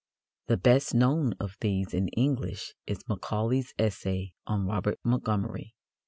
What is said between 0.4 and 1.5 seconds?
The best known